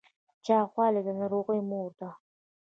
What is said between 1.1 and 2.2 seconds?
ناروغیو مور ده